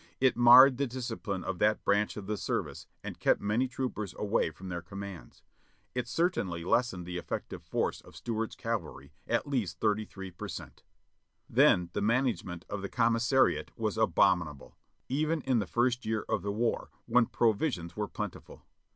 It 0.19 0.35
marred 0.35 0.77
the 0.77 0.87
discipline 0.87 1.43
of 1.43 1.59
that 1.59 1.83
branch 1.83 2.17
of 2.17 2.25
the 2.25 2.35
service 2.35 2.87
and 3.03 3.19
kept 3.19 3.39
many 3.39 3.67
troopers 3.67 4.15
away 4.17 4.49
from 4.49 4.69
their 4.69 4.81
commands. 4.81 5.43
It 5.93 6.07
certainly 6.07 6.63
lessened 6.63 7.05
the 7.05 7.17
effective 7.19 7.61
force 7.61 8.01
of 8.01 8.15
Stuart's 8.15 8.55
cavalry 8.55 9.13
at 9.27 9.45
least 9.45 9.79
33 9.79 10.31
per 10.31 10.47
cent. 10.47 10.81
Then 11.47 11.91
the 11.93 12.01
management 12.01 12.65
of 12.67 12.81
the 12.81 12.89
commissariat 12.89 13.69
was 13.77 13.95
abominable, 13.95 14.75
even 15.07 15.41
in 15.41 15.59
the 15.59 15.67
first 15.67 16.03
year 16.03 16.25
of 16.27 16.41
the 16.41 16.51
war. 16.51 16.89
when 17.05 17.27
provisions 17.27 17.95
were 17.95 18.07
plentiful. 18.07 18.63